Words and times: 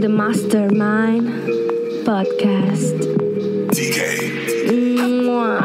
the 0.00 0.08
Mastermind 0.08 1.28
Podcast. 2.06 2.96
Mua. 4.96 5.60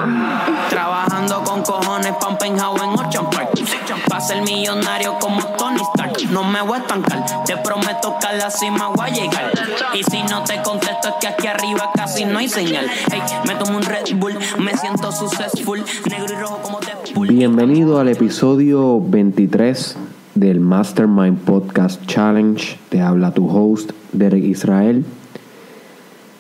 Trabajando 0.70 1.42
con 1.46 1.62
cojones 1.62 2.14
un 2.28 2.38
penthouse 2.38 2.82
en 2.82 2.90
Ocean 2.90 3.30
Park 3.30 3.52
Pa' 4.10 4.20
ser 4.20 4.42
millonario 4.42 5.18
como 5.20 5.42
Tony 5.56 5.80
Stark. 5.94 6.30
No 6.32 6.44
me 6.44 6.62
voy 6.62 6.80
a 6.80 6.82
estancar, 6.82 7.24
te 7.46 7.56
prometo 7.58 8.18
que 8.20 8.28
a 8.28 8.34
la 8.34 8.52
cima 8.52 8.90
voy 8.90 9.10
a 9.10 9.14
llegar. 9.14 9.52
Y 9.94 10.04
si 10.04 10.22
no 10.24 10.44
te 10.44 10.62
contesto 10.62 11.08
es 11.08 11.14
que 11.22 11.28
aquí 11.28 11.48
arriba 11.48 11.92
casi 11.96 12.26
no 12.26 12.40
hay 12.40 12.50
señal. 12.50 12.88
Hey, 13.10 13.22
me 13.48 13.56
tomo 13.56 13.78
un 13.78 13.84
Red 13.84 14.16
Bull, 14.16 14.38
me 14.58 14.76
siento 14.76 15.14
successful. 15.14 15.82
Negro 16.10 16.34
y 16.34 16.36
rojo 16.36 16.60
como 16.62 16.80
Deadpool. 16.82 17.30
Bienvenido 17.30 18.00
al 18.00 18.10
episodio 18.10 19.00
23 19.00 19.96
del 20.36 20.60
Mastermind 20.60 21.40
Podcast 21.40 22.06
Challenge. 22.08 22.78
Te 22.90 23.02
habla 23.02 23.34
tu 23.34 23.48
host, 23.48 23.92
Derek 24.12 24.44
Israel. 24.44 25.06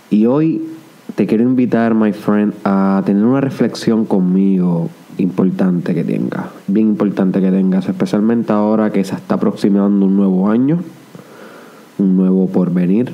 Y 0.09 0.25
hoy 0.25 0.67
te 1.15 1.25
quiero 1.25 1.43
invitar, 1.43 1.95
my 1.95 2.11
friend, 2.11 2.53
a 2.65 3.01
tener 3.05 3.23
una 3.23 3.39
reflexión 3.39 4.05
conmigo 4.05 4.89
importante 5.17 5.95
que 5.95 6.03
tengas. 6.03 6.47
Bien 6.67 6.89
importante 6.89 7.39
que 7.39 7.49
tengas, 7.51 7.87
especialmente 7.87 8.51
ahora 8.51 8.91
que 8.91 9.03
se 9.05 9.15
está 9.15 9.35
aproximando 9.35 10.05
un 10.05 10.17
nuevo 10.17 10.49
año, 10.49 10.79
un 11.97 12.17
nuevo 12.17 12.47
porvenir, 12.47 13.13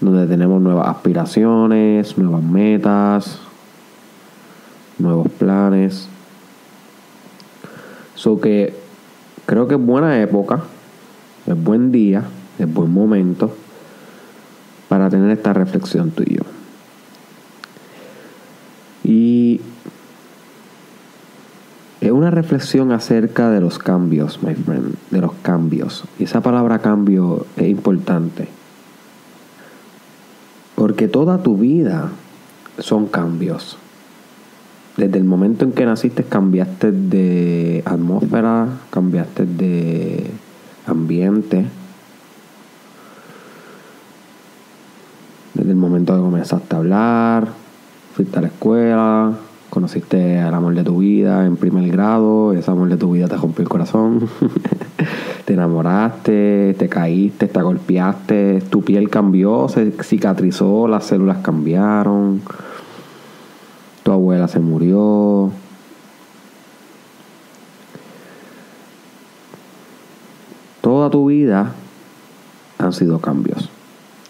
donde 0.00 0.28
tenemos 0.28 0.62
nuevas 0.62 0.86
aspiraciones, 0.86 2.16
nuevas 2.16 2.42
metas, 2.42 3.40
nuevos 4.96 5.26
planes. 5.28 6.08
So 8.14 8.40
que 8.40 8.83
creo 9.46 9.68
que 9.68 9.74
es 9.74 9.80
buena 9.80 10.20
época, 10.20 10.60
es 11.46 11.62
buen 11.62 11.92
día, 11.92 12.24
es 12.58 12.72
buen 12.72 12.92
momento 12.92 13.54
para 14.88 15.10
tener 15.10 15.30
esta 15.30 15.52
reflexión 15.52 16.10
tú 16.10 16.22
y 16.26 16.36
yo. 16.36 16.42
Y 19.04 19.60
es 22.00 22.10
una 22.10 22.30
reflexión 22.30 22.92
acerca 22.92 23.50
de 23.50 23.60
los 23.60 23.78
cambios, 23.78 24.42
my 24.42 24.54
friend, 24.54 24.94
de 25.10 25.20
los 25.20 25.32
cambios. 25.42 26.04
Y 26.18 26.24
esa 26.24 26.40
palabra 26.40 26.80
cambio 26.80 27.46
es 27.56 27.68
importante. 27.68 28.48
Porque 30.74 31.08
toda 31.08 31.42
tu 31.42 31.56
vida 31.56 32.10
son 32.78 33.06
cambios. 33.06 33.78
Desde 34.96 35.18
el 35.18 35.24
momento 35.24 35.64
en 35.64 35.72
que 35.72 35.84
naciste 35.84 36.22
cambiaste 36.22 36.92
de 36.92 37.82
atmósfera, 37.84 38.68
cambiaste 38.90 39.44
de 39.44 40.30
ambiente. 40.86 41.66
Desde 45.54 45.70
el 45.70 45.76
momento 45.76 46.14
que 46.14 46.20
comenzaste 46.20 46.74
a 46.74 46.78
hablar, 46.78 47.48
fuiste 48.14 48.38
a 48.38 48.42
la 48.42 48.48
escuela, 48.48 49.32
conociste 49.68 50.38
al 50.38 50.54
amor 50.54 50.76
de 50.76 50.84
tu 50.84 50.98
vida 50.98 51.44
en 51.44 51.56
primer 51.56 51.90
grado, 51.90 52.52
ese 52.52 52.70
amor 52.70 52.88
de 52.88 52.96
tu 52.96 53.10
vida 53.10 53.26
te 53.26 53.36
rompió 53.36 53.62
el 53.62 53.68
corazón, 53.68 54.28
te 55.44 55.54
enamoraste, 55.54 56.76
te 56.78 56.88
caíste, 56.88 57.48
te 57.48 57.60
golpeaste, 57.60 58.62
tu 58.70 58.82
piel 58.82 59.10
cambió, 59.10 59.68
se 59.68 59.90
cicatrizó, 60.04 60.86
las 60.86 61.06
células 61.06 61.38
cambiaron, 61.38 62.42
tu 64.04 64.12
abuela 64.12 64.46
se 64.46 64.60
murió. 64.60 65.50
Toda 70.82 71.08
tu 71.08 71.26
vida 71.26 71.72
han 72.78 72.92
sido 72.92 73.18
cambios. 73.18 73.70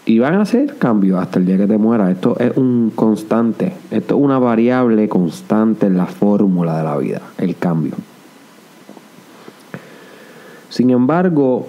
Y 0.06 0.20
van 0.20 0.34
a 0.34 0.45
ser 0.45 0.78
cambios 0.78 1.20
hasta 1.20 1.41
el 1.41 1.47
día 1.47 1.56
que 1.56 1.67
te 1.67 1.77
mueras. 1.77 2.13
Esto 2.13 2.39
es 2.39 2.57
un 2.57 2.92
constante. 2.95 3.74
Esto 3.90 4.17
es 4.17 4.23
una 4.23 4.39
variable 4.39 5.08
constante 5.08 5.86
en 5.86 5.96
la 5.96 6.07
fórmula 6.07 6.79
de 6.79 6.84
la 6.84 6.96
vida. 6.96 7.23
El 7.39 7.57
cambio. 7.57 7.95
Sin 10.68 10.90
embargo, 10.90 11.67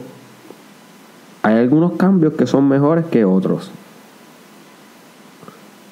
hay 1.42 1.56
algunos 1.56 1.94
cambios 1.94 2.34
que 2.34 2.46
son 2.46 2.68
mejores 2.68 3.06
que 3.06 3.26
otros. 3.26 3.72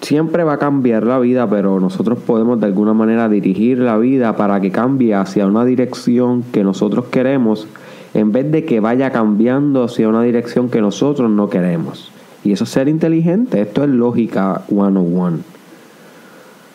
Siempre 0.03 0.43
va 0.43 0.53
a 0.53 0.59
cambiar 0.59 1.05
la 1.05 1.17
vida, 1.17 1.49
pero 1.49 1.79
nosotros 1.79 2.19
podemos 2.19 2.59
de 2.59 2.65
alguna 2.65 2.93
manera 2.93 3.29
dirigir 3.29 3.79
la 3.79 3.97
vida 3.97 4.35
para 4.35 4.59
que 4.59 4.69
cambie 4.69 5.15
hacia 5.15 5.47
una 5.47 5.63
dirección 5.63 6.43
que 6.43 6.61
nosotros 6.65 7.05
queremos, 7.05 7.67
en 8.13 8.33
vez 8.33 8.51
de 8.51 8.65
que 8.65 8.81
vaya 8.81 9.11
cambiando 9.11 9.85
hacia 9.85 10.09
una 10.09 10.21
dirección 10.21 10.69
que 10.69 10.81
nosotros 10.81 11.31
no 11.31 11.49
queremos. 11.49 12.11
Y 12.43 12.51
eso 12.51 12.65
es 12.65 12.69
ser 12.69 12.89
inteligente. 12.89 13.61
Esto 13.61 13.85
es 13.85 13.89
lógica 13.89 14.63
101. 14.67 15.39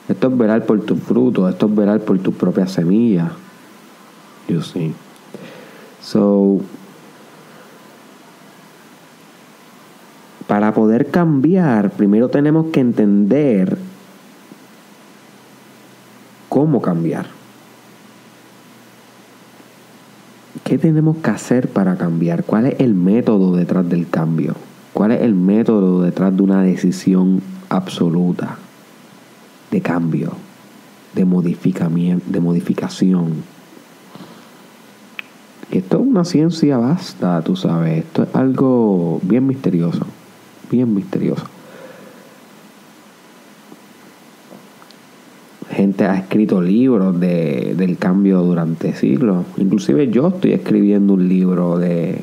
Esto 0.09 0.29
es 0.29 0.39
velar 0.39 0.65
por 0.65 0.81
tus 0.81 0.99
frutos. 0.99 1.51
Esto 1.51 1.67
es 1.67 1.75
velar 1.75 2.01
por 2.01 2.19
tus 2.21 2.35
propias 2.35 2.73
semillas. 2.73 3.31
You 4.49 4.63
see. 4.63 4.95
So, 6.01 6.63
para 10.49 10.73
poder 10.73 11.11
cambiar, 11.11 11.91
primero 11.91 12.31
tenemos 12.31 12.67
que 12.73 12.81
entender 12.81 13.79
cómo 16.49 16.83
cambiar. 16.83 17.27
¿Qué 20.65 20.79
tenemos 20.79 21.19
que 21.19 21.31
hacer 21.31 21.69
para 21.69 21.97
cambiar? 21.97 22.45
¿Cuál 22.45 22.67
es 22.67 22.81
el 22.81 22.95
método 22.95 23.55
detrás 23.55 23.89
del 23.89 24.09
cambio? 24.09 24.55
¿Cuál 24.95 25.13
es 25.13 25.21
el 25.23 25.35
método 25.35 26.03
detrás 26.03 26.35
de 26.35 26.43
una 26.43 26.63
decisión 26.63 27.43
absoluta 27.69 28.57
de 29.71 29.81
cambio, 29.83 30.33
de 31.15 31.25
de 31.25 32.41
modificación? 32.41 33.33
Esto 35.71 36.01
es 36.01 36.07
una 36.07 36.25
ciencia 36.25 36.79
vasta, 36.79 37.43
tú 37.43 37.55
sabes. 37.55 37.99
Esto 37.99 38.23
es 38.23 38.35
algo 38.35 39.21
bien 39.23 39.47
misterioso, 39.47 40.07
bien 40.71 40.95
misterioso. 40.95 41.45
Gente 45.71 46.07
ha 46.07 46.17
escrito 46.17 46.61
libros 46.61 47.19
de, 47.21 47.75
del 47.77 47.99
cambio 47.99 48.43
durante 48.43 48.95
siglos. 48.95 49.47
Inclusive 49.59 50.09
yo 50.11 50.29
estoy 50.29 50.53
escribiendo 50.53 51.15
un 51.15 51.29
libro 51.29 51.79
de 51.79 52.21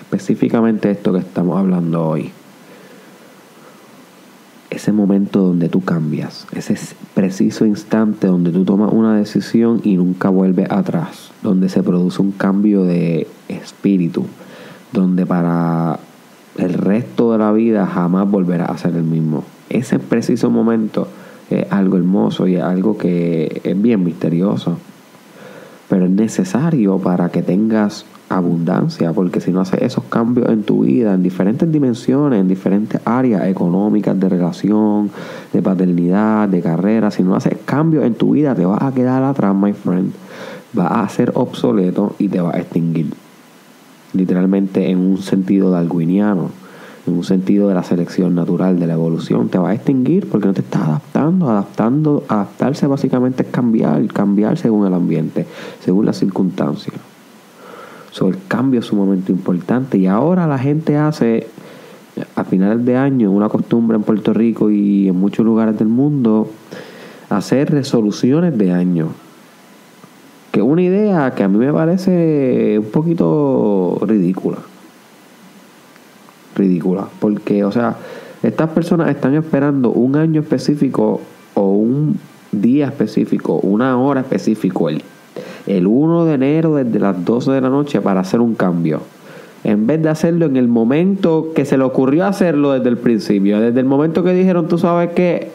específicamente 0.00 0.90
esto 0.90 1.12
que 1.12 1.18
estamos 1.18 1.58
hablando 1.58 2.06
hoy. 2.06 2.30
Ese 4.70 4.92
momento 4.92 5.40
donde 5.40 5.68
tú 5.68 5.82
cambias, 5.82 6.46
ese 6.52 6.76
preciso 7.14 7.66
instante 7.66 8.26
donde 8.26 8.52
tú 8.52 8.64
tomas 8.64 8.92
una 8.92 9.16
decisión 9.16 9.80
y 9.82 9.96
nunca 9.96 10.28
vuelves 10.28 10.70
atrás, 10.70 11.32
donde 11.42 11.68
se 11.68 11.82
produce 11.82 12.22
un 12.22 12.32
cambio 12.32 12.84
de 12.84 13.26
espíritu, 13.48 14.26
donde 14.92 15.26
para 15.26 15.98
resto 16.88 17.32
de 17.32 17.38
la 17.38 17.52
vida 17.52 17.86
jamás 17.86 18.30
volverás 18.30 18.70
a 18.70 18.78
ser 18.78 18.96
el 18.96 19.04
mismo. 19.04 19.44
Ese 19.68 19.98
preciso 19.98 20.50
momento 20.50 21.08
es 21.50 21.70
algo 21.70 21.96
hermoso 21.98 22.46
y 22.46 22.56
es 22.56 22.62
algo 22.62 22.96
que 22.96 23.60
es 23.62 23.80
bien 23.80 24.02
misterioso, 24.02 24.78
pero 25.88 26.06
es 26.06 26.10
necesario 26.10 26.98
para 26.98 27.28
que 27.28 27.42
tengas 27.42 28.06
abundancia, 28.30 29.12
porque 29.12 29.40
si 29.40 29.52
no 29.52 29.60
haces 29.60 29.82
esos 29.82 30.04
cambios 30.04 30.48
en 30.48 30.62
tu 30.62 30.84
vida, 30.84 31.14
en 31.14 31.22
diferentes 31.22 31.70
dimensiones, 31.70 32.40
en 32.40 32.48
diferentes 32.48 33.00
áreas 33.04 33.46
económicas, 33.46 34.18
de 34.18 34.28
relación, 34.28 35.10
de 35.52 35.62
paternidad, 35.62 36.48
de 36.48 36.60
carrera, 36.60 37.10
si 37.10 37.22
no 37.22 37.34
haces 37.36 37.56
cambios 37.64 38.04
en 38.04 38.14
tu 38.14 38.32
vida, 38.32 38.54
te 38.54 38.66
vas 38.66 38.82
a 38.82 38.92
quedar 38.92 39.22
atrás, 39.22 39.54
my 39.54 39.72
friend. 39.72 40.12
Vas 40.72 40.92
a 40.92 41.08
ser 41.08 41.32
obsoleto 41.34 42.14
y 42.18 42.28
te 42.28 42.40
vas 42.40 42.54
a 42.54 42.58
extinguir. 42.58 43.12
Literalmente 44.12 44.90
en 44.90 44.98
un 44.98 45.18
sentido 45.18 45.70
darwiniano, 45.70 46.50
un 47.08 47.24
sentido 47.24 47.68
de 47.68 47.74
la 47.74 47.82
selección 47.82 48.34
natural, 48.34 48.78
de 48.78 48.86
la 48.86 48.94
evolución, 48.94 49.48
te 49.48 49.58
vas 49.58 49.70
a 49.70 49.74
extinguir 49.74 50.28
porque 50.28 50.46
no 50.46 50.54
te 50.54 50.60
estás 50.60 50.82
adaptando. 50.82 51.50
Adaptando, 51.50 52.24
adaptarse 52.28 52.86
básicamente 52.86 53.42
es 53.42 53.48
cambiar, 53.50 54.06
cambiar 54.08 54.58
según 54.58 54.86
el 54.86 54.94
ambiente, 54.94 55.46
según 55.84 56.06
las 56.06 56.18
circunstancias. 56.18 56.94
So, 58.10 58.28
el 58.28 58.38
cambio 58.48 58.80
es 58.80 58.86
sumamente 58.86 59.32
importante 59.32 59.98
y 59.98 60.06
ahora 60.06 60.46
la 60.46 60.58
gente 60.58 60.96
hace 60.96 61.46
a 62.34 62.44
finales 62.44 62.84
de 62.84 62.96
año 62.96 63.30
una 63.30 63.48
costumbre 63.48 63.96
en 63.96 64.02
Puerto 64.02 64.32
Rico 64.32 64.70
y 64.70 65.08
en 65.08 65.16
muchos 65.16 65.44
lugares 65.44 65.78
del 65.78 65.88
mundo 65.88 66.50
hacer 67.28 67.70
resoluciones 67.70 68.56
de 68.56 68.72
año. 68.72 69.08
Que 70.50 70.60
es 70.60 70.66
una 70.66 70.82
idea 70.82 71.34
que 71.34 71.42
a 71.42 71.48
mí 71.48 71.58
me 71.58 71.72
parece 71.72 72.78
un 72.78 72.86
poquito 72.86 73.98
ridícula. 74.02 74.58
Ridícula. 76.58 77.08
Porque, 77.20 77.64
o 77.64 77.72
sea, 77.72 77.96
estas 78.42 78.68
personas 78.70 79.08
están 79.08 79.34
esperando 79.34 79.90
un 79.92 80.16
año 80.16 80.42
específico 80.42 81.22
o 81.54 81.70
un 81.70 82.18
día 82.52 82.86
específico, 82.86 83.54
una 83.62 83.98
hora 83.98 84.20
específico, 84.20 84.88
el 84.88 85.02
el 85.68 85.86
1 85.86 86.24
de 86.24 86.34
enero 86.34 86.74
desde 86.76 86.98
las 86.98 87.24
12 87.24 87.52
de 87.52 87.60
la 87.60 87.68
noche 87.68 88.00
para 88.00 88.20
hacer 88.20 88.40
un 88.40 88.54
cambio. 88.54 89.02
En 89.64 89.86
vez 89.86 90.02
de 90.02 90.08
hacerlo 90.08 90.46
en 90.46 90.56
el 90.56 90.68
momento 90.68 91.52
que 91.54 91.64
se 91.64 91.76
le 91.76 91.84
ocurrió 91.84 92.26
hacerlo 92.26 92.72
desde 92.72 92.88
el 92.88 92.96
principio, 92.96 93.60
desde 93.60 93.80
el 93.80 93.86
momento 93.86 94.24
que 94.24 94.32
dijeron, 94.32 94.68
tú 94.68 94.78
sabes 94.78 95.10
que 95.10 95.50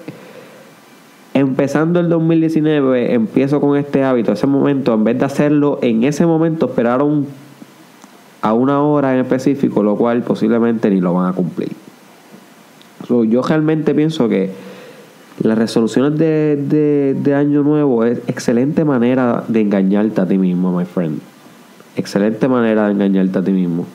empezando 1.34 2.00
el 2.00 2.10
2019 2.10 3.14
empiezo 3.14 3.60
con 3.60 3.78
este 3.78 4.04
hábito, 4.04 4.34
ese 4.34 4.46
momento, 4.46 4.94
en 4.94 5.04
vez 5.04 5.18
de 5.18 5.26
hacerlo 5.26 5.80
en 5.82 6.04
ese 6.04 6.26
momento, 6.26 6.68
esperaron 6.68 7.26
a 8.44 8.52
una 8.54 8.82
hora 8.82 9.14
en 9.14 9.22
específico, 9.22 9.84
lo 9.84 9.96
cual 9.96 10.22
posiblemente 10.22 10.90
ni 10.90 11.00
lo 11.00 11.14
van 11.14 11.28
a 11.28 11.34
cumplir. 11.34 11.72
yo 13.08 13.42
realmente 13.42 13.96
pienso 13.96 14.28
que 14.28 14.52
las 15.40 15.58
resoluciones 15.58 16.20
de, 16.20 17.16
de, 17.18 17.36
año 17.36 17.64
nuevo 17.64 18.04
es 18.04 18.20
excelente 18.28 18.84
manera 18.84 19.46
de 19.48 19.62
engañarte 19.62 20.20
a 20.20 20.26
ti 20.28 20.38
mismo, 20.38 20.78
my 20.78 20.84
friend. 20.84 21.22
Excelente 21.96 22.50
manera 22.50 22.88
de 22.88 22.92
engañarte 22.92 23.40
a 23.40 23.44
ti 23.44 23.52
mismo. 23.52 23.86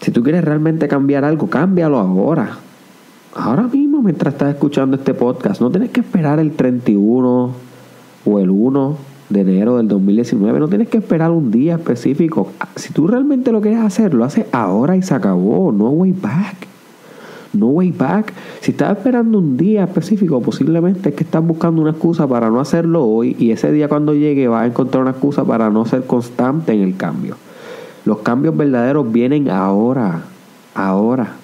Si 0.00 0.10
tú 0.10 0.24
quieres 0.24 0.44
realmente 0.44 0.88
cambiar 0.88 1.24
algo, 1.24 1.48
cámbialo 1.48 1.98
ahora. 1.98 2.58
Ahora 3.32 3.62
mismo, 3.68 4.02
mientras 4.02 4.34
estás 4.34 4.54
escuchando 4.54 4.96
este 4.96 5.14
podcast, 5.14 5.60
no 5.60 5.70
tienes 5.70 5.90
que 5.90 6.00
esperar 6.00 6.40
el 6.40 6.50
31 6.50 7.52
o 8.24 8.38
el 8.40 8.50
1 8.50 9.09
de 9.30 9.40
enero 9.40 9.78
del 9.78 9.88
2019. 9.88 10.60
No 10.60 10.68
tienes 10.68 10.88
que 10.88 10.98
esperar 10.98 11.30
un 11.30 11.50
día 11.50 11.76
específico. 11.76 12.52
Si 12.76 12.92
tú 12.92 13.06
realmente 13.06 13.52
lo 13.52 13.60
quieres 13.60 13.80
hacer, 13.80 14.12
lo 14.12 14.24
haces 14.24 14.44
ahora 14.52 14.96
y 14.96 15.02
se 15.02 15.14
acabó. 15.14 15.72
No 15.72 15.88
way 15.90 16.12
back 16.12 16.70
no 17.52 17.66
way 17.66 17.90
back. 17.90 18.32
Si 18.60 18.72
estás 18.72 18.96
esperando 18.96 19.38
un 19.38 19.56
día 19.56 19.84
específico, 19.84 20.40
posiblemente 20.40 21.10
es 21.10 21.14
que 21.14 21.24
estás 21.24 21.44
buscando 21.44 21.82
una 21.82 21.90
excusa 21.92 22.26
para 22.26 22.50
no 22.50 22.60
hacerlo 22.60 23.04
hoy 23.04 23.36
y 23.38 23.50
ese 23.50 23.72
día 23.72 23.88
cuando 23.88 24.14
llegue 24.14 24.48
vas 24.48 24.62
a 24.62 24.66
encontrar 24.66 25.02
una 25.02 25.12
excusa 25.12 25.44
para 25.44 25.70
no 25.70 25.84
ser 25.86 26.04
constante 26.04 26.72
en 26.72 26.82
el 26.82 26.96
cambio. 26.96 27.36
Los 28.04 28.18
cambios 28.18 28.56
verdaderos 28.56 29.10
vienen 29.10 29.50
ahora, 29.50 30.22
ahora. 30.74 31.34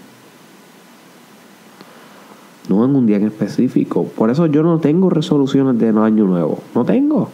No 2.68 2.84
en 2.84 2.96
un 2.96 3.06
día 3.06 3.16
en 3.16 3.26
específico. 3.26 4.04
Por 4.04 4.30
eso 4.30 4.46
yo 4.46 4.62
no 4.62 4.78
tengo 4.78 5.10
resoluciones 5.10 5.78
de 5.78 5.88
año 5.88 6.24
nuevo. 6.24 6.58
No 6.74 6.84
tengo. 6.84 7.28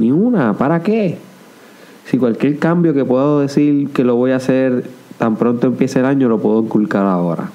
Ni 0.00 0.10
una. 0.10 0.54
¿Para 0.54 0.82
qué? 0.82 1.18
Si 2.06 2.16
cualquier 2.16 2.58
cambio 2.58 2.94
que 2.94 3.04
puedo 3.04 3.40
decir 3.40 3.90
que 3.90 4.02
lo 4.02 4.16
voy 4.16 4.30
a 4.30 4.36
hacer 4.36 4.84
tan 5.18 5.36
pronto 5.36 5.66
empiece 5.66 6.00
el 6.00 6.06
año 6.06 6.30
lo 6.30 6.38
puedo 6.40 6.62
inculcar 6.62 7.04
ahora. 7.04 7.50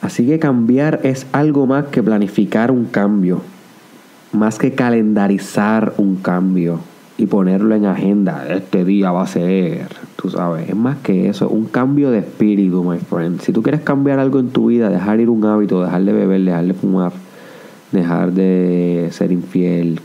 Así 0.00 0.24
que 0.26 0.38
cambiar 0.38 1.00
es 1.02 1.26
algo 1.32 1.66
más 1.66 1.86
que 1.86 2.02
planificar 2.02 2.70
un 2.70 2.84
cambio, 2.84 3.42
más 4.32 4.60
que 4.60 4.72
calendarizar 4.74 5.94
un 5.96 6.16
cambio 6.16 6.78
y 7.18 7.26
ponerlo 7.26 7.74
en 7.74 7.86
agenda. 7.86 8.46
Este 8.48 8.84
día 8.84 9.10
va 9.10 9.22
a 9.22 9.26
ser, 9.26 9.88
tú 10.20 10.30
sabes, 10.30 10.68
es 10.68 10.74
más 10.74 10.96
que 10.98 11.28
eso, 11.28 11.48
un 11.48 11.66
cambio 11.66 12.10
de 12.10 12.18
espíritu, 12.18 12.82
my 12.82 12.98
friend. 12.98 13.40
Si 13.40 13.52
tú 13.52 13.62
quieres 13.62 13.82
cambiar 13.82 14.18
algo 14.18 14.40
en 14.40 14.48
tu 14.48 14.66
vida, 14.66 14.90
dejar 14.90 15.20
ir 15.20 15.30
un 15.30 15.44
hábito, 15.44 15.84
dejar 15.84 16.02
de 16.02 16.12
beber, 16.12 16.40
dejar 16.40 16.64
de 16.64 16.74
fumar, 16.74 17.12
dejar 17.92 18.32
de 18.32 19.10
ser 19.12 19.30
infiel. 19.30 20.00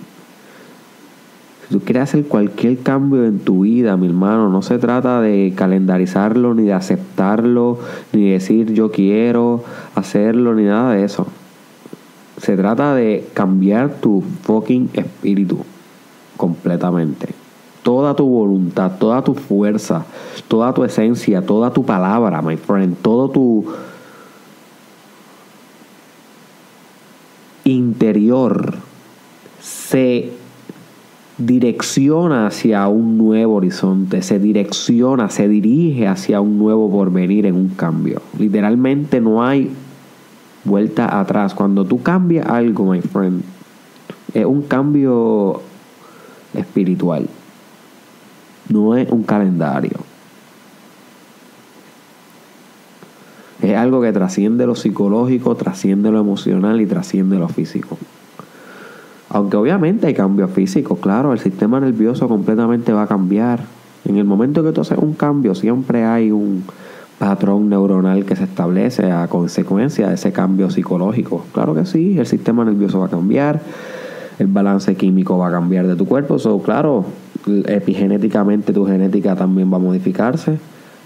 Si 1.63 1.74
tú 1.74 1.80
quieres 1.80 2.04
hacer 2.04 2.25
cualquier 2.25 2.77
cambio 2.77 3.25
en 3.25 3.39
tu 3.39 3.62
vida, 3.62 3.98
mi 3.98 4.06
hermano, 4.06 4.50
no 4.50 4.62
se 4.62 4.77
trata 4.77 5.19
de 5.19 5.51
calendarizarlo, 5.56 6.54
ni 6.54 6.65
de 6.65 6.74
aceptarlo, 6.74 7.80
ni 8.12 8.25
de 8.25 8.33
decir 8.33 8.71
yo 8.71 8.92
quiero 8.92 9.63
hacerlo, 9.95 10.54
ni 10.54 10.65
nada 10.65 10.94
de 10.94 11.06
eso. 11.06 11.25
Se 12.38 12.56
trata 12.56 12.94
de 12.94 13.25
cambiar 13.33 13.95
tu 13.95 14.24
fucking 14.44 14.92
espíritu 14.94 15.57
completamente. 16.38 17.43
Toda 17.83 18.15
tu 18.15 18.25
voluntad, 18.25 18.94
toda 18.97 19.21
tu 19.21 19.35
fuerza, 19.35 20.06
toda 20.47 20.74
tu 20.74 20.83
esencia, 20.83 21.41
toda 21.41 21.71
tu 21.71 21.83
palabra, 21.83 22.41
my 22.41 22.56
friend, 22.56 22.95
todo 23.01 23.30
tu 23.30 23.65
interior 27.65 28.74
se 29.59 30.31
direcciona 31.38 32.47
hacia 32.47 32.88
un 32.88 33.18
nuevo 33.18 33.56
horizonte, 33.56 34.21
se 34.21 34.39
direcciona, 34.39 35.29
se 35.29 35.47
dirige 35.47 36.07
hacia 36.07 36.41
un 36.41 36.57
nuevo 36.57 36.89
porvenir 36.89 37.45
en 37.45 37.56
un 37.56 37.69
cambio. 37.69 38.21
Literalmente 38.38 39.19
no 39.19 39.44
hay 39.44 39.71
vuelta 40.63 41.19
atrás. 41.19 41.53
Cuando 41.53 41.86
tú 41.86 42.01
cambias 42.01 42.47
algo, 42.47 42.91
my 42.91 43.01
friend, 43.01 43.44
es 44.33 44.45
un 44.45 44.62
cambio 44.63 45.62
espiritual. 46.53 47.27
No 48.69 48.95
es 48.95 49.10
un 49.12 49.24
calendario. 49.24 50.00
Es 53.62 53.77
algo 53.77 54.01
que 54.01 54.12
trasciende 54.12 54.65
lo 54.65 54.75
psicológico, 54.75 55.56
trasciende 55.56 56.12
lo 56.12 56.19
emocional 56.19 56.81
y 56.81 56.86
trasciende 56.86 57.38
lo 57.38 57.48
físico. 57.48 57.98
Aunque 59.30 59.57
obviamente 59.57 60.06
hay 60.06 60.13
cambios 60.13 60.51
físicos, 60.51 61.00
claro, 61.00 61.33
el 61.33 61.39
sistema 61.39 61.80
nervioso 61.80 62.27
completamente 62.27 62.92
va 62.92 63.04
a 63.04 63.07
cambiar. 63.07 63.62
En 64.06 64.18
el 64.18 64.25
momento 64.25 64.63
que 64.63 64.74
tú 64.74 64.81
haces 64.81 64.98
un 64.98 65.13
cambio, 65.13 65.56
siempre 65.56 66.04
hay 66.04 66.30
un 66.31 66.65
patrón 67.18 67.69
neuronal 67.69 68.25
que 68.25 68.36
se 68.36 68.44
establece 68.44 69.12
a 69.12 69.27
consecuencia 69.27 70.10
de 70.10 70.15
ese 70.15 70.33
cambio 70.33 70.69
psicológico. 70.69 71.45
Claro 71.54 71.74
que 71.74 71.86
sí, 71.86 72.18
el 72.19 72.25
sistema 72.25 72.65
nervioso 72.65 73.00
va 73.00 73.06
a 73.06 73.10
cambiar, 73.10 73.62
el 74.39 74.48
balance 74.48 74.95
químico 74.95 75.38
va 75.38 75.48
a 75.48 75.51
cambiar 75.51 75.88
de 75.88 75.95
tu 75.95 76.06
cuerpo. 76.06 76.38
So, 76.38 76.62
claro, 76.62 77.06
epigenéticamente 77.66 78.74
tu 78.74 78.86
genética 78.86 79.36
también 79.36 79.72
va 79.72 79.78
a 79.78 79.80
modificarse 79.80 80.57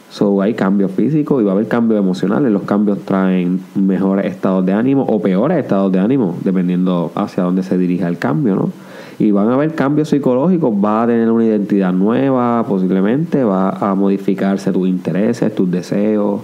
So, 0.10 0.42
hay 0.42 0.54
cambios 0.54 0.92
físicos 0.92 1.42
y 1.42 1.46
va 1.46 1.52
a 1.52 1.56
haber 1.56 1.68
cambios 1.68 2.00
emocionales. 2.00 2.52
Los 2.52 2.64
cambios 2.64 3.00
traen 3.00 3.60
mejores 3.76 4.26
estados 4.26 4.66
de 4.66 4.72
ánimo 4.72 5.04
o 5.04 5.22
peores 5.22 5.58
estados 5.58 5.92
de 5.92 6.00
ánimo, 6.00 6.38
dependiendo 6.44 7.12
hacia 7.16 7.44
dónde 7.44 7.62
se 7.62 7.78
dirija 7.78 8.08
el 8.08 8.18
cambio, 8.18 8.56
¿no? 8.56 8.72
Y 9.20 9.32
van 9.32 9.50
a 9.50 9.56
haber 9.56 9.76
cambios 9.76 10.10
psicológicos, 10.10 10.74
va 10.74 11.04
a 11.04 11.08
tener 11.08 11.30
una 11.30 11.44
identidad 11.44 11.92
nueva, 11.92 12.64
posiblemente, 12.68 13.44
va 13.44 13.72
a 13.72 13.96
modificarse 13.96 14.72
tus 14.72 14.88
intereses, 14.88 15.54
tus 15.54 15.70
deseos, 15.70 16.42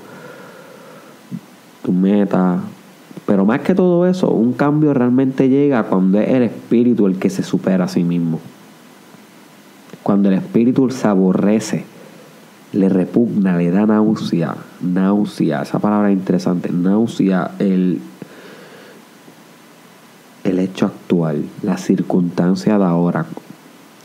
tus 1.86 1.96
metas. 1.96 2.60
Pero 3.26 3.46
más 3.46 3.62
que 3.62 3.76
todo 3.76 4.06
eso, 4.08 4.30
un 4.32 4.54
cambio 4.54 4.94
realmente 4.94 5.48
llega 5.48 5.84
cuando 5.84 6.20
es 6.20 6.28
el 6.28 6.44
espíritu 6.44 7.08
el 7.08 7.18
que 7.18 7.30
se 7.30 7.44
supera 7.44 7.86
a 7.86 7.88
sí 7.88 8.04
mismo. 8.04 8.42
Cuando 10.04 10.30
el 10.30 10.36
espíritu 10.36 10.90
se 10.90 11.08
aborrece 11.08 11.86
le 12.74 12.90
repugna, 12.90 13.56
le 13.56 13.70
da 13.70 13.86
náusea, 13.86 14.56
náusea, 14.82 15.62
esa 15.62 15.80
palabra 15.80 16.10
es 16.10 16.18
interesante, 16.18 16.72
náusea, 16.72 17.52
el, 17.60 18.02
el 20.44 20.60
hecho 20.60 20.88
actual, 20.88 21.46
la 21.62 21.78
circunstancia 21.78 22.80
de 22.80 22.86
ahora, 22.86 23.26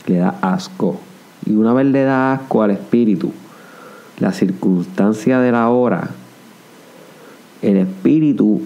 le 0.05 0.17
da 0.17 0.37
asco. 0.41 0.99
Y 1.45 1.53
una 1.53 1.73
vez 1.73 1.87
le 1.87 2.03
da 2.03 2.33
asco 2.33 2.61
al 2.61 2.71
espíritu, 2.71 3.33
la 4.19 4.31
circunstancia 4.33 5.39
de 5.39 5.51
la 5.51 5.69
hora, 5.69 6.11
el 7.63 7.77
espíritu 7.77 8.61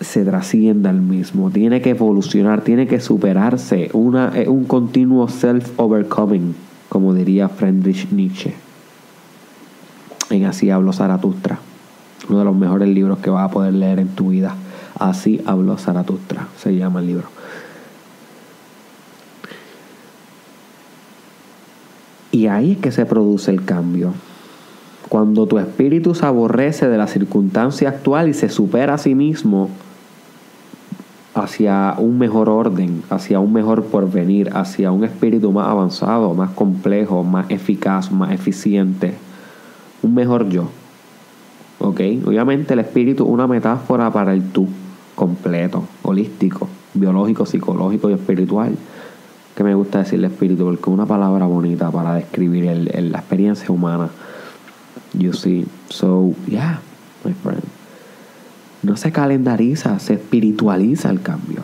se 0.00 0.24
trasciende 0.24 0.88
al 0.88 1.00
mismo, 1.00 1.50
tiene 1.50 1.82
que 1.82 1.90
evolucionar, 1.90 2.62
tiene 2.62 2.86
que 2.86 3.00
superarse, 3.00 3.90
una, 3.92 4.32
un 4.46 4.64
continuo 4.64 5.28
self-overcoming 5.28 6.54
como 6.90 7.14
diría 7.14 7.48
Friedrich 7.48 8.10
Nietzsche. 8.10 8.52
En 10.28 10.44
Así 10.44 10.70
habló 10.70 10.92
Zaratustra, 10.92 11.58
uno 12.28 12.40
de 12.40 12.44
los 12.44 12.54
mejores 12.54 12.88
libros 12.88 13.20
que 13.20 13.30
vas 13.30 13.48
a 13.48 13.52
poder 13.52 13.72
leer 13.72 14.00
en 14.00 14.08
tu 14.08 14.30
vida. 14.30 14.54
Así 14.98 15.40
habló 15.46 15.78
Zaratustra, 15.78 16.48
se 16.58 16.76
llama 16.76 17.00
el 17.00 17.06
libro. 17.06 17.28
Y 22.32 22.48
ahí 22.48 22.72
es 22.72 22.78
que 22.78 22.92
se 22.92 23.06
produce 23.06 23.50
el 23.52 23.64
cambio. 23.64 24.12
Cuando 25.08 25.46
tu 25.46 25.58
espíritu 25.58 26.14
se 26.14 26.26
aborrece 26.26 26.88
de 26.88 26.98
la 26.98 27.06
circunstancia 27.06 27.88
actual 27.88 28.28
y 28.28 28.34
se 28.34 28.48
supera 28.48 28.94
a 28.94 28.98
sí 28.98 29.14
mismo, 29.14 29.70
hacia 31.34 31.94
un 31.98 32.18
mejor 32.18 32.48
orden, 32.48 33.02
hacia 33.10 33.40
un 33.40 33.52
mejor 33.52 33.84
porvenir, 33.84 34.50
hacia 34.54 34.90
un 34.90 35.04
espíritu 35.04 35.52
más 35.52 35.68
avanzado, 35.68 36.34
más 36.34 36.50
complejo, 36.50 37.22
más 37.22 37.50
eficaz, 37.50 38.10
más 38.10 38.32
eficiente, 38.32 39.14
un 40.02 40.14
mejor 40.14 40.48
yo. 40.48 40.68
¿Ok? 41.78 42.00
Obviamente 42.26 42.74
el 42.74 42.80
espíritu 42.80 43.24
es 43.24 43.30
una 43.30 43.46
metáfora 43.46 44.10
para 44.10 44.34
el 44.34 44.42
tú 44.50 44.68
completo, 45.14 45.84
holístico, 46.02 46.68
biológico, 46.94 47.46
psicológico 47.46 48.10
y 48.10 48.14
espiritual. 48.14 48.76
Que 49.54 49.64
me 49.64 49.74
gusta 49.74 49.98
decirle 49.98 50.28
espíritu 50.28 50.64
porque 50.64 50.82
es 50.82 50.88
una 50.88 51.06
palabra 51.06 51.46
bonita 51.46 51.90
para 51.90 52.14
describir 52.14 52.64
la 52.64 53.18
experiencia 53.18 53.70
humana. 53.70 54.10
You 55.12 55.32
see, 55.32 55.66
so 55.88 56.34
yeah. 56.46 56.80
No 58.82 58.96
se 58.96 59.12
calendariza, 59.12 59.98
se 59.98 60.14
espiritualiza 60.14 61.10
el 61.10 61.20
cambio. 61.20 61.60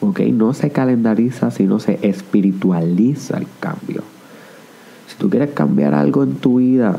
¿Ok? 0.00 0.20
No 0.20 0.52
se 0.52 0.70
calendariza, 0.70 1.50
sino 1.50 1.78
se 1.78 1.98
espiritualiza 2.02 3.38
el 3.38 3.46
cambio. 3.60 4.02
Si 5.06 5.16
tú 5.16 5.30
quieres 5.30 5.50
cambiar 5.52 5.94
algo 5.94 6.22
en 6.24 6.34
tu 6.34 6.56
vida, 6.56 6.96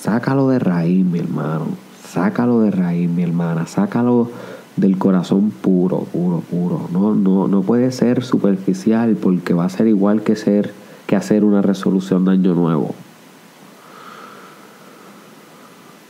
sácalo 0.00 0.48
de 0.48 0.58
raíz, 0.58 1.04
mi 1.04 1.18
hermano. 1.18 1.66
Sácalo 2.08 2.60
de 2.60 2.70
raíz, 2.70 3.10
mi 3.10 3.22
hermana. 3.22 3.66
Sácalo 3.66 4.30
del 4.76 4.98
corazón 4.98 5.50
puro, 5.50 6.00
puro, 6.12 6.40
puro. 6.40 6.88
No, 6.92 7.14
no, 7.14 7.48
no 7.48 7.62
puede 7.62 7.90
ser 7.92 8.22
superficial 8.22 9.16
porque 9.16 9.52
va 9.52 9.64
a 9.64 9.70
ser 9.70 9.88
igual 9.88 10.22
que 10.22 10.36
ser 10.36 10.72
que 11.06 11.16
hacer 11.16 11.44
una 11.44 11.62
resolución 11.62 12.24
de 12.24 12.32
año 12.32 12.54
nuevo. 12.54 12.94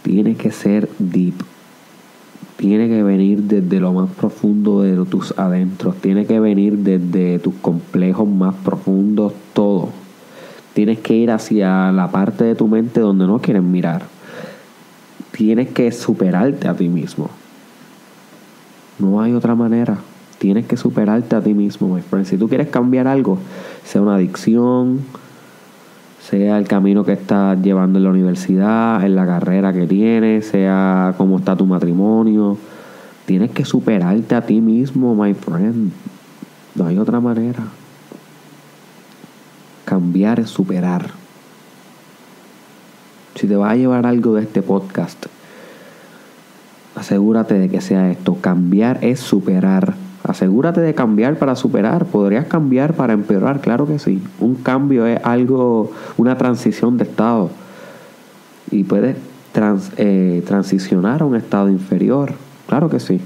Tiene 0.06 0.36
que 0.36 0.52
ser 0.52 0.88
deep. 1.00 1.34
Tiene 2.56 2.86
que 2.86 3.02
venir 3.02 3.42
desde 3.42 3.80
lo 3.80 3.92
más 3.92 4.08
profundo 4.08 4.82
de 4.82 5.04
tus 5.04 5.36
adentros. 5.36 5.96
Tiene 5.96 6.26
que 6.26 6.38
venir 6.38 6.78
desde 6.78 7.40
tus 7.40 7.54
complejos 7.54 8.28
más 8.28 8.54
profundos, 8.54 9.32
todo. 9.52 9.88
Tienes 10.74 11.00
que 11.00 11.16
ir 11.16 11.32
hacia 11.32 11.90
la 11.90 12.12
parte 12.12 12.44
de 12.44 12.54
tu 12.54 12.68
mente 12.68 13.00
donde 13.00 13.26
no 13.26 13.40
quieres 13.40 13.64
mirar. 13.64 14.04
Tienes 15.32 15.70
que 15.70 15.90
superarte 15.90 16.68
a 16.68 16.74
ti 16.74 16.88
mismo. 16.88 17.28
No 19.00 19.20
hay 19.20 19.32
otra 19.32 19.56
manera. 19.56 19.98
Tienes 20.38 20.66
que 20.66 20.76
superarte 20.76 21.34
a 21.34 21.40
ti 21.40 21.52
mismo, 21.52 21.92
my 21.92 22.00
friend. 22.00 22.26
Si 22.26 22.38
tú 22.38 22.48
quieres 22.48 22.68
cambiar 22.68 23.08
algo, 23.08 23.38
sea 23.82 24.02
una 24.02 24.14
adicción, 24.14 25.00
sea 26.28 26.58
el 26.58 26.66
camino 26.66 27.04
que 27.04 27.12
estás 27.12 27.62
llevando 27.62 27.98
en 27.98 28.04
la 28.04 28.10
universidad, 28.10 29.04
en 29.04 29.14
la 29.14 29.26
carrera 29.26 29.72
que 29.72 29.86
tienes, 29.86 30.46
sea 30.46 31.14
cómo 31.16 31.38
está 31.38 31.56
tu 31.56 31.66
matrimonio, 31.66 32.58
tienes 33.26 33.52
que 33.52 33.64
superarte 33.64 34.34
a 34.34 34.42
ti 34.42 34.60
mismo, 34.60 35.14
my 35.14 35.34
friend. 35.34 35.92
No 36.74 36.86
hay 36.86 36.98
otra 36.98 37.20
manera. 37.20 37.62
Cambiar 39.84 40.40
es 40.40 40.50
superar. 40.50 41.10
Si 43.36 43.46
te 43.46 43.54
va 43.54 43.70
a 43.70 43.76
llevar 43.76 44.04
algo 44.04 44.34
de 44.34 44.42
este 44.42 44.62
podcast, 44.62 45.26
asegúrate 46.96 47.54
de 47.54 47.68
que 47.68 47.80
sea 47.80 48.10
esto. 48.10 48.36
Cambiar 48.40 48.98
es 49.04 49.20
superar. 49.20 49.94
Asegúrate 50.26 50.80
de 50.80 50.94
cambiar 50.94 51.38
para 51.38 51.54
superar. 51.56 52.06
Podrías 52.06 52.46
cambiar 52.46 52.94
para 52.94 53.12
empeorar, 53.12 53.60
claro 53.60 53.86
que 53.86 53.98
sí. 53.98 54.20
Un 54.40 54.56
cambio 54.56 55.06
es 55.06 55.20
algo, 55.24 55.92
una 56.16 56.36
transición 56.36 56.98
de 56.98 57.04
estado. 57.04 57.50
Y 58.70 58.84
puedes 58.84 59.16
eh, 59.96 60.42
transicionar 60.46 61.22
a 61.22 61.24
un 61.24 61.36
estado 61.36 61.70
inferior, 61.70 62.32
claro 62.66 62.90
que 62.90 62.98
sí. 62.98 63.20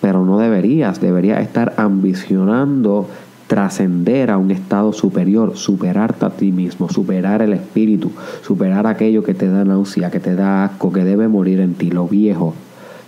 Pero 0.00 0.24
no 0.24 0.38
deberías, 0.38 1.00
deberías 1.00 1.40
estar 1.42 1.74
ambicionando 1.76 3.06
trascender 3.46 4.30
a 4.30 4.38
un 4.38 4.50
estado 4.50 4.94
superior, 4.94 5.56
superarte 5.56 6.24
a 6.24 6.30
ti 6.30 6.50
mismo, 6.50 6.88
superar 6.88 7.42
el 7.42 7.52
espíritu, 7.52 8.10
superar 8.42 8.86
aquello 8.86 9.22
que 9.22 9.34
te 9.34 9.48
da 9.48 9.64
náusea, 9.64 10.10
que 10.10 10.18
te 10.18 10.34
da 10.34 10.64
asco, 10.64 10.90
que 10.90 11.04
debe 11.04 11.28
morir 11.28 11.60
en 11.60 11.74
ti, 11.74 11.90
lo 11.90 12.08
viejo, 12.08 12.54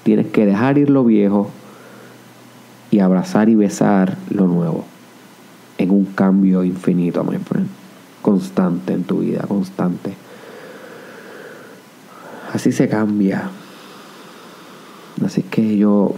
Tienes 0.07 0.29
que 0.29 0.47
dejar 0.47 0.79
ir 0.79 0.89
lo 0.89 1.03
viejo 1.03 1.51
y 2.97 3.01
abrazar 3.01 3.51
y 3.51 3.55
besar 3.55 4.17
lo 4.31 4.47
nuevo. 4.47 4.87
En 5.77 5.91
un 5.91 6.07
cambio 6.07 6.65
infinito, 6.65 7.23
my 7.25 7.37
friend. 7.37 7.69
Constante 8.23 8.95
en 8.95 9.05
tu 9.05 9.19
vida, 9.19 9.45
constante. 9.47 10.15
Así 12.55 12.73
se 12.73 12.89
cambia. 12.89 13.51
Así 15.23 15.43
que 15.43 15.77
yo 15.77 16.15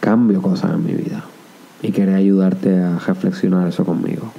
cambio 0.00 0.40
cosas 0.40 0.72
en 0.72 0.86
mi 0.86 0.94
vida. 0.94 1.26
Y 1.82 1.92
quería 1.92 2.16
ayudarte 2.16 2.80
a 2.80 2.98
reflexionar 2.98 3.68
eso 3.68 3.84
conmigo. 3.84 4.32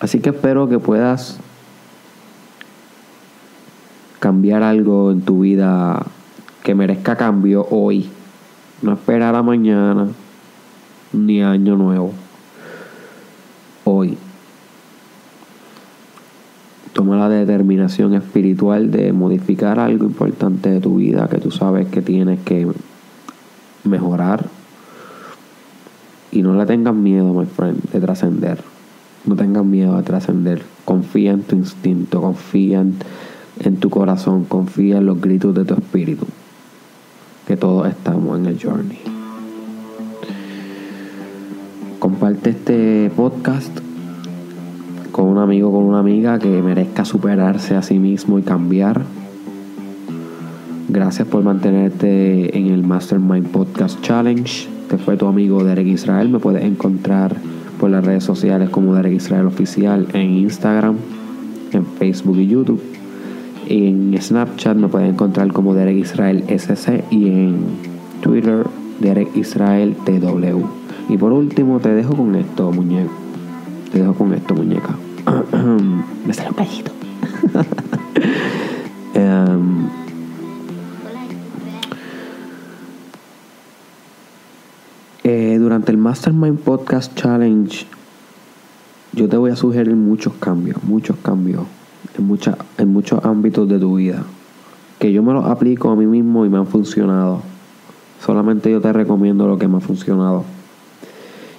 Así 0.00 0.18
que 0.18 0.30
espero 0.30 0.68
que 0.68 0.80
puedas 0.80 1.38
cambiar 4.18 4.64
algo 4.64 5.12
en 5.12 5.20
tu 5.20 5.42
vida 5.42 6.04
que 6.64 6.74
merezca 6.74 7.14
cambio 7.14 7.68
hoy. 7.70 8.08
No 8.82 8.94
esperar 8.94 9.36
a 9.36 9.42
mañana 9.42 10.08
ni 11.12 11.42
año 11.42 11.76
nuevo. 11.76 12.12
Hoy. 13.84 14.16
Toma 16.94 17.16
la 17.16 17.28
determinación 17.28 18.14
espiritual 18.14 18.90
de 18.90 19.12
modificar 19.12 19.78
algo 19.78 20.06
importante 20.06 20.70
de 20.70 20.80
tu 20.80 20.96
vida 20.96 21.28
que 21.28 21.38
tú 21.38 21.50
sabes 21.50 21.86
que 21.88 22.00
tienes 22.00 22.40
que 22.40 22.66
mejorar. 23.84 24.46
Y 26.32 26.42
no 26.42 26.54
le 26.56 26.64
tengas 26.64 26.94
miedo, 26.94 27.32
my 27.34 27.44
friend, 27.44 27.90
de 27.90 28.00
trascender. 28.00 28.58
No 29.26 29.36
tengas 29.36 29.64
miedo 29.66 29.96
de 29.98 30.02
trascender. 30.02 30.62
Confía 30.86 31.32
en 31.32 31.42
tu 31.42 31.56
instinto, 31.56 32.22
confía 32.22 32.80
en 32.80 32.96
en 33.60 33.76
tu 33.76 33.90
corazón, 33.90 34.44
confía 34.44 34.98
en 34.98 35.06
los 35.06 35.20
gritos 35.20 35.54
de 35.54 35.64
tu 35.64 35.74
espíritu, 35.74 36.26
que 37.46 37.56
todos 37.56 37.88
estamos 37.88 38.38
en 38.38 38.46
el 38.46 38.62
journey. 38.62 38.98
Comparte 41.98 42.50
este 42.50 43.10
podcast 43.14 43.78
con 45.12 45.26
un 45.26 45.38
amigo, 45.38 45.70
con 45.72 45.84
una 45.84 46.00
amiga 46.00 46.38
que 46.38 46.62
merezca 46.62 47.04
superarse 47.04 47.76
a 47.76 47.82
sí 47.82 47.98
mismo 47.98 48.38
y 48.38 48.42
cambiar. 48.42 49.02
Gracias 50.88 51.26
por 51.28 51.42
mantenerte 51.42 52.56
en 52.58 52.66
el 52.68 52.82
Mastermind 52.82 53.48
Podcast 53.48 54.00
Challenge. 54.02 54.68
Te 54.88 54.98
fue 54.98 55.16
tu 55.16 55.26
amigo 55.26 55.64
Derek 55.64 55.86
Israel. 55.86 56.28
Me 56.28 56.38
puedes 56.38 56.62
encontrar 56.62 57.36
por 57.80 57.90
las 57.90 58.04
redes 58.04 58.24
sociales 58.24 58.70
como 58.70 58.94
Derek 58.94 59.14
Israel 59.14 59.46
Oficial 59.46 60.08
en 60.12 60.30
Instagram, 60.30 60.96
en 61.72 61.86
Facebook 61.86 62.38
y 62.38 62.46
YouTube. 62.46 62.93
En 63.66 64.14
Snapchat 64.20 64.76
me 64.76 64.88
pueden 64.88 65.10
encontrar 65.10 65.52
como 65.52 65.74
Derek 65.74 65.96
Israel 65.96 66.44
SC 66.48 67.04
y 67.10 67.28
en 67.28 67.64
Twitter 68.22 68.66
Derek 69.00 69.34
Israel 69.36 69.96
TW. 70.04 70.64
Y 71.08 71.16
por 71.16 71.32
último 71.32 71.80
te 71.80 71.94
dejo 71.94 72.14
con 72.14 72.34
esto, 72.34 72.70
muñeco. 72.72 73.12
Te 73.92 74.00
dejo 74.00 74.14
con 74.14 74.34
esto, 74.34 74.54
muñeca. 74.54 74.96
me 76.26 76.34
sale 76.34 76.50
un 76.50 76.56
gallito. 76.56 76.92
Em, 79.16 79.86
eh, 85.22 85.56
durante 85.60 85.92
el 85.92 85.98
Mastermind 85.98 86.58
Podcast 86.58 87.14
Challenge 87.14 87.86
yo 89.12 89.28
te 89.28 89.36
voy 89.36 89.52
a 89.52 89.56
sugerir 89.56 89.94
muchos 89.94 90.32
cambios, 90.34 90.82
muchos 90.82 91.16
cambios 91.18 91.62
en, 92.18 92.38
en 92.78 92.92
muchos 92.92 93.24
ámbitos 93.24 93.68
de 93.68 93.78
tu 93.78 93.96
vida. 93.96 94.22
Que 94.98 95.12
yo 95.12 95.22
me 95.22 95.32
los 95.32 95.44
aplico 95.44 95.90
a 95.90 95.96
mí 95.96 96.06
mismo 96.06 96.46
y 96.46 96.48
me 96.48 96.58
han 96.58 96.66
funcionado. 96.66 97.42
Solamente 98.24 98.70
yo 98.70 98.80
te 98.80 98.92
recomiendo 98.92 99.46
lo 99.46 99.58
que 99.58 99.68
me 99.68 99.78
ha 99.78 99.80
funcionado. 99.80 100.44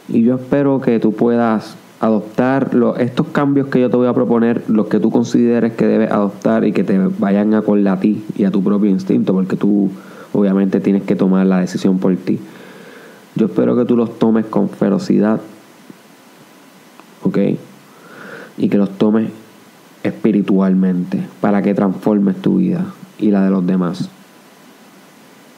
Y 0.08 0.24
yo 0.24 0.36
espero 0.36 0.82
que 0.82 1.00
tú 1.00 1.14
puedas 1.14 1.76
adoptar 2.00 2.72
estos 3.00 3.28
cambios 3.28 3.68
que 3.68 3.80
yo 3.80 3.90
te 3.90 3.98
voy 3.98 4.08
a 4.08 4.14
proponer, 4.14 4.64
los 4.68 4.88
que 4.88 5.00
tú 5.00 5.12
consideres 5.12 5.74
que 5.74 5.88
debes 5.88 6.12
adoptar 6.12 6.66
y 6.66 6.72
que 6.72 6.84
te 6.84 6.98
vayan 7.20 7.54
a 7.54 7.60
acorde 7.60 7.88
a 7.90 8.00
ti 8.00 8.24
y 8.38 8.44
a 8.44 8.52
tu 8.52 8.64
propio 8.64 8.90
instinto, 8.90 9.34
porque 9.34 9.56
tú 9.56 9.90
obviamente 10.34 10.80
tienes 10.80 11.04
que 11.04 11.16
tomar 11.16 11.46
la 11.46 11.60
decisión 11.60 12.00
por 12.00 12.16
ti. 12.18 12.40
Yo 13.36 13.48
espero 13.48 13.76
que 13.76 13.86
tú 13.86 13.98
los 13.98 14.18
tomes 14.20 14.46
con 14.46 14.70
ferocidad, 14.70 15.40
¿ok? 17.24 17.38
Y 18.58 18.70
que 18.70 18.78
los 18.78 18.90
tomes 18.98 19.30
espiritualmente 20.06 21.20
para 21.42 21.62
que 21.62 21.74
transformes 21.74 22.42
tu 22.42 22.58
vida 22.58 22.86
y 23.18 23.32
la 23.32 23.44
de 23.44 23.50
los 23.50 23.66
demás. 23.66 24.10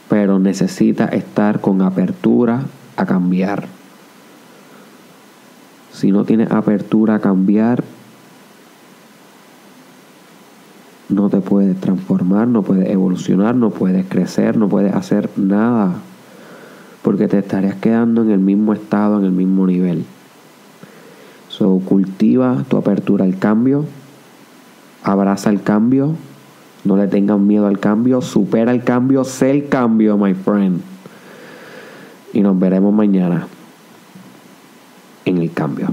Pero 0.09 0.39
necesita 0.39 1.05
estar 1.05 1.59
con 1.59 1.81
apertura 1.81 2.63
a 2.95 3.05
cambiar. 3.05 3.67
Si 5.91 6.11
no 6.11 6.23
tienes 6.23 6.51
apertura 6.51 7.15
a 7.15 7.19
cambiar, 7.19 7.83
no 11.09 11.29
te 11.29 11.41
puedes 11.41 11.79
transformar, 11.81 12.47
no 12.47 12.61
puedes 12.61 12.89
evolucionar, 12.89 13.55
no 13.55 13.71
puedes 13.71 14.05
crecer, 14.07 14.57
no 14.57 14.69
puedes 14.69 14.93
hacer 14.93 15.29
nada. 15.35 15.95
Porque 17.01 17.27
te 17.27 17.39
estarías 17.39 17.75
quedando 17.75 18.21
en 18.21 18.31
el 18.31 18.39
mismo 18.39 18.73
estado, 18.73 19.19
en 19.19 19.25
el 19.25 19.31
mismo 19.31 19.67
nivel. 19.67 20.05
So, 21.49 21.79
cultiva 21.79 22.63
tu 22.69 22.77
apertura 22.77 23.25
al 23.25 23.39
cambio, 23.39 23.85
abraza 25.07 25.49
el 25.49 25.63
cambio, 25.63 26.15
no 26.83 26.97
le 26.97 27.07
tengan 27.07 27.47
miedo 27.47 27.67
al 27.67 27.79
cambio, 27.79 28.21
supera 28.21 28.73
el 28.73 28.83
cambio, 28.83 29.23
sé 29.23 29.51
el 29.51 29.69
cambio, 29.69 30.17
my 30.17 30.33
friend. 30.33 30.81
Y 32.33 32.41
nos 32.41 32.59
veremos 32.59 32.93
mañana 32.93 33.47
en 35.23 35.37
el 35.37 35.51
cambio. 35.53 35.87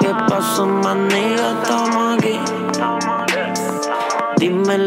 ¿Qué 0.00 0.08
pasó, 0.28 0.66
Dime 4.38 4.78